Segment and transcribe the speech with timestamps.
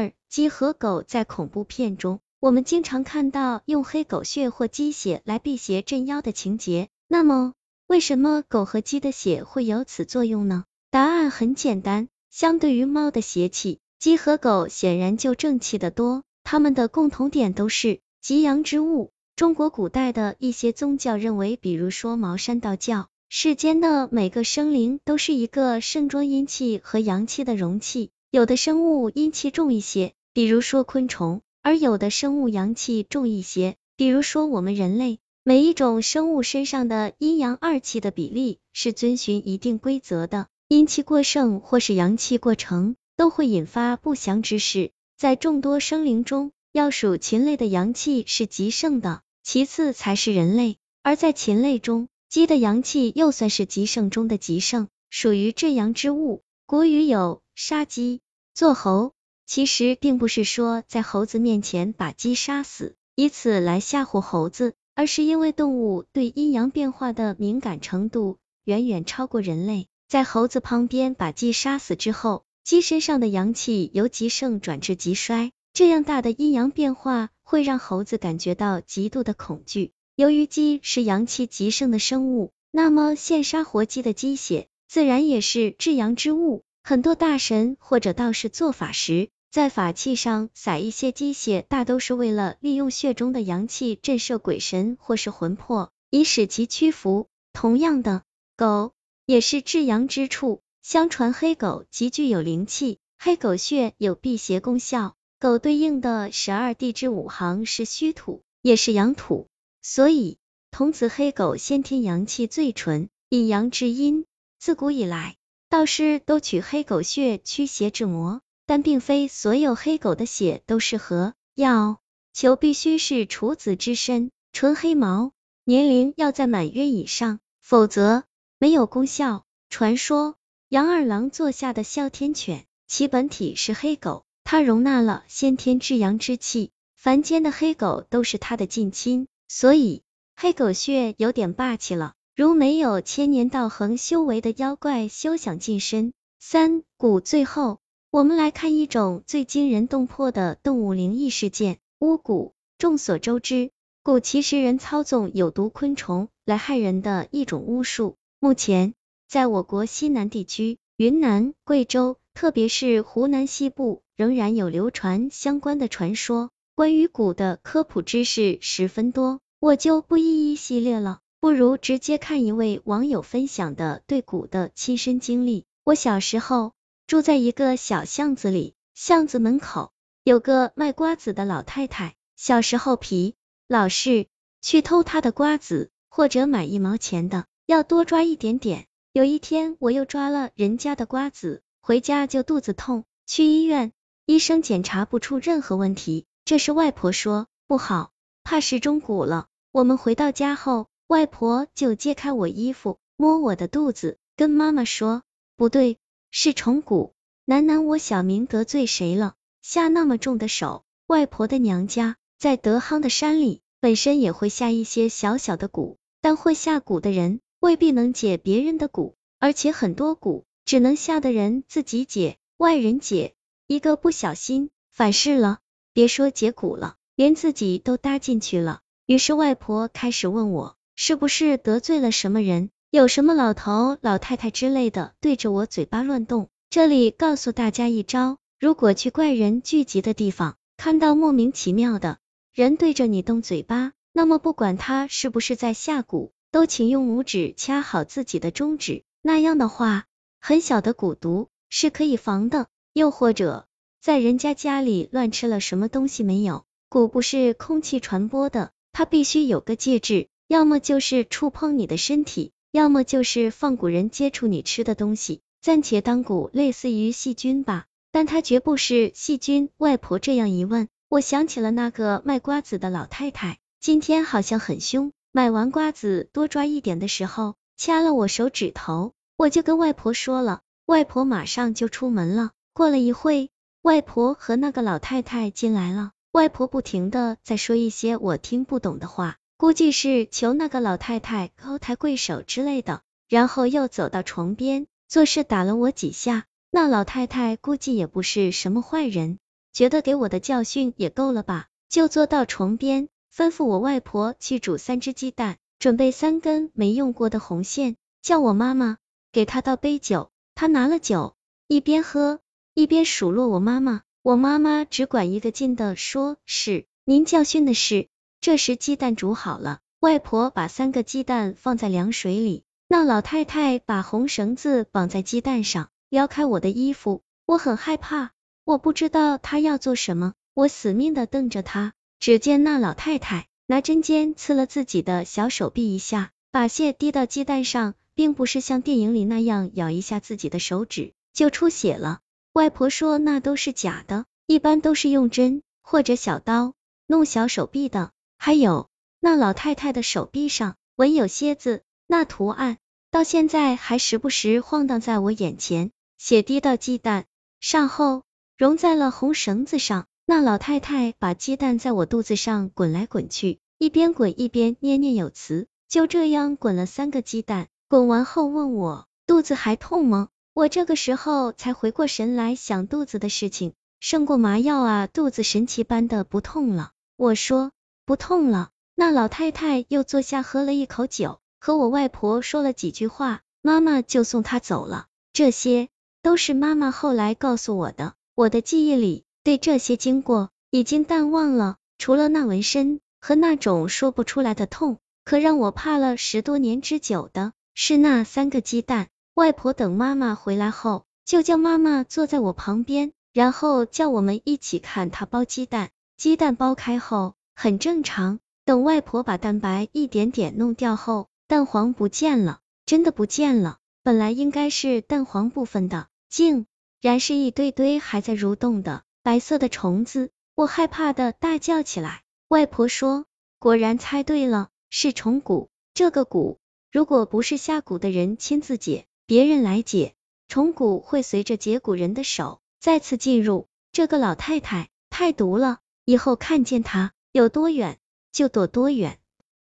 [0.00, 6.88] 二，鸡和狗在恐怖片中，我们经常看到用黑狗血或鸡血来辟邪镇妖的情节。
[7.06, 7.52] 那么，
[7.86, 10.64] 为什么狗和鸡的血会有此作用呢？
[10.90, 16.22] 答案很简单，相对于猫的邪气，鸡和狗显然就正气的多。
[16.44, 19.10] 它们的共同点都是极阳之物。
[19.36, 28.10] 中国古代的一些宗教认为，比如说茅山道教，世间的每个生灵都是一个盛装阴气和阳气的容器。
[28.32, 35.18] 有的生物阴气重一些，比如说昆虫，而有的生物阳气重一些，比如说我们人类。
[35.42, 44.92] 每一种生物身上的阴阳二气的比例是遵循一定规则的，阴气过盛或是阳气过盛，都会引发不祥之事。
[45.16, 50.76] 在众多生灵中，要数禽类的阳气是极盛的，其次才是人类。
[51.02, 56.42] 而在禽类中，鸡的阳气又算是极盛中的极盛，属于至阳之物。
[56.64, 57.42] 古语有。
[57.56, 58.22] 杀鸡
[58.60, 59.14] 做猴，
[59.46, 69.86] 其实并不是说在猴子面前把鸡杀死，以此来吓唬猴子，而是因为动物对阴阳变化的敏感程度远远超过人类。
[70.10, 79.92] 在猴子旁边把鸡杀死之后，鸡身上的阳气由极盛转至极衰，这样大的阴阳变化会让猴子感觉到极度的恐惧。
[80.16, 86.62] 由于鸡是阳气极盛的生物，那么现杀活鸡的鸡血自然也是至阳之物。
[86.82, 97.28] 很多大神或者道士做法时，在法器上撒一些鸡血，大都是为了利用血中的阳气震慑鬼神或是魂魄，以使其屈服。
[97.52, 98.22] 同样的，
[98.56, 98.92] 狗
[99.26, 100.62] 也是至阳之处。
[100.82, 105.14] 相传黑狗极具有灵气，黑狗血有辟邪功效。
[105.38, 109.48] 狗对应的十二地支五行是虚土，也是阳土，
[109.82, 110.38] 所以
[110.70, 114.24] 童子黑狗先天阳气最纯，以阳制阴。
[114.58, 115.36] 自古以来。
[115.70, 121.34] 道士都取黑狗血驱邪治魔，但并非所有黑狗的血都适合。
[121.54, 122.00] 要
[122.32, 125.30] 求必须是处子之身，纯黑毛，
[125.62, 128.24] 年龄要在满月以上，否则
[128.58, 129.44] 没有功效。
[129.68, 130.34] 传说
[130.68, 140.02] 杨二郎座下的哮天犬，其本体是黑狗，它容纳了先天至阳之气，凡间的黑狗都是它的近亲，所以
[140.34, 142.14] 黑狗血有点霸气了。
[142.40, 146.14] 如没有千年道恒修为的妖怪，休想近身。
[146.38, 147.80] 三蛊最后，
[148.10, 152.52] 我们来看一种最惊人动魄的动物灵异事件——巫蛊。
[152.78, 158.16] 众所周知，蛊其实人操纵有毒昆虫来害人的一种巫术。
[158.38, 158.94] 目前，
[159.28, 166.48] 在我国西南地区，云南、贵州，特别是湖南西部，仍然有流传相关的传说。
[166.74, 171.18] 关于蛊的科普知识十分多，我就不一一系列了。
[171.40, 175.64] 不如直接看一位网友分享的对蛊的亲身经历。
[175.84, 176.74] 我小时候
[177.06, 179.90] 住在一个小巷子里，巷子门口
[180.22, 182.14] 有个卖瓜子的老太太。
[182.36, 183.36] 小时候皮，
[183.68, 184.26] 老是
[184.60, 188.86] 去偷她的瓜子，或者买一毛钱的，要多抓一点点。
[189.14, 193.92] 有一天，我又抓了人家的瓜子，回家就肚子痛，去医院，
[194.26, 196.26] 医生检查不出任何问题。
[196.44, 198.12] 这时外婆说不好，
[198.44, 199.46] 怕是中蛊了。
[199.72, 200.88] 我们回到家后。
[201.10, 205.24] 外婆就揭开我衣服，摸我的肚子，跟妈妈说
[205.58, 205.98] ：“不对，
[206.30, 207.10] 是虫蛊。”
[207.44, 209.34] 喃喃，我小明得罪谁了？
[209.60, 210.84] 下那么重的手。
[211.08, 223.34] 外婆的娘家在德夯的山里，本身也会下一些小小的蛊，但会下蛊的人未必能解别人的蛊，而且很多蛊只能下的人自己解，外人解，
[223.66, 225.58] 一个不小心反噬了，
[225.92, 228.82] 别说解蛊了，连自己都搭进去了。
[229.06, 230.76] 于是外婆开始问我。
[231.02, 232.68] 是不是得罪了什么人？
[232.90, 236.50] 有什么老头、老太太之类的对着我嘴巴乱动？
[236.68, 242.18] 这里告诉大家一招：如果去怪人聚集的地方，看到莫名其妙的
[242.52, 250.04] 人对着你动嘴巴，那么不管他是不是在下蛊，都请用拇指掐好自己的中指，那样的话，
[250.38, 252.66] 很小的蛊毒是可以防的。
[252.92, 253.66] 又或者，
[254.02, 256.66] 在人家家里乱吃了什么东西没有？
[256.90, 260.28] 蛊不是空气传播的，它必须有个介质。
[260.50, 269.68] 要么就是触碰你的身体，要么就是放蛊人接触你吃的东西，暂且当蛊类似于细菌吧，但它绝不是细菌。
[269.76, 282.50] 外婆这样一问，我想起了那个卖瓜子的老太太，今天好像很凶，买完瓜子多抓一点的时候，掐了我手指头，我就跟外婆说了，外婆马上就出门了。
[282.72, 283.50] 过了一会，
[283.82, 289.36] 外婆和那个老太太进来了，外婆不停的在说一些我听不懂的话。
[289.60, 296.46] 估计是求那个老太太高抬贵手之类的，然后又走到床边，做事打了我几下。
[296.70, 299.38] 那老太太估计也不是什么坏人，
[299.74, 308.96] 觉得给我的教训也够了吧，就坐到床边，吩咐我外婆去煮三只鸡蛋，准备三根没用过的红线，叫我妈妈
[309.30, 310.30] 给她倒杯酒。
[310.54, 311.34] 她拿了酒，
[311.68, 312.40] 一边喝
[312.72, 314.00] 一边数落我妈妈。
[314.22, 318.08] 我妈妈只管一个劲的说：“是您教训的是。”
[318.40, 328.30] 这时鸡蛋煮好了，外婆把三个鸡蛋放在凉水里，那老太太把红绳子绑在鸡蛋上，撩开我的衣服，我很害怕，
[328.64, 331.92] 我不知道她要做什么，我死命的瞪着她。
[332.18, 342.20] 只见那老太太拿针尖刺了自己的小手臂一下，把血滴到鸡蛋上，并不是像电影里那样咬一下自己的手指就出血了。
[342.54, 346.72] 外婆说那都是假的，一般都是用针或者小刀
[347.06, 348.12] 弄小手臂的。
[348.42, 348.88] 还有
[349.20, 352.78] 那老太太的手臂上纹有蝎子，那图案
[353.10, 355.90] 到现在还时不时晃荡在我眼前。
[356.16, 357.26] 血滴到鸡蛋
[357.60, 358.22] 上后
[358.56, 365.66] 融在了红绳子上，那老太太把鸡蛋在我肚子上滚来滚去，一边滚一边念念有词。
[365.86, 370.28] 就这样滚了三个鸡蛋，滚完后问我肚子还痛吗？
[370.54, 376.92] 我这个时候才回过神来，想肚子的事情，胜过麻药啊，肚子神奇般的不痛了。
[377.16, 377.72] 我说
[378.10, 378.70] 不痛了。
[378.96, 385.06] 那老太太又坐下喝了一口酒，和我外婆说了几句话，妈妈就送她走了。
[385.32, 385.88] 这些
[386.20, 399.06] 都是妈妈后来告诉我的，我的记忆里对这些经过已经淡忘了，除了那纹身和那种说不出来的痛，可让我怕了十多年之久的是那三个鸡蛋。
[399.34, 405.90] 外婆等妈妈回来后，就叫妈妈坐在我旁边，然后叫我们一起看她剥鸡蛋。
[406.16, 413.76] 鸡蛋剥开后很正常，等外婆把蛋白一点点弄掉后，蛋黄不见了，真的不见了。
[414.02, 416.64] 本来应该是蛋黄部分的，竟
[417.02, 420.30] 然是一堆堆还在蠕动的白色的虫子。
[420.54, 422.22] 我害怕的大叫起来。
[422.48, 423.26] 外婆说
[423.60, 425.68] ：“果然猜对了，是虫蛊。
[425.92, 426.56] 这个蛊，
[426.90, 430.14] 如果不是下蛊的人亲自解。”别人来解
[430.48, 433.66] 虫蛊会随着解蛊人的手再次进入。
[433.92, 438.00] 这个老太太太毒了，以后看见她有多远
[438.32, 439.19] 就躲多远。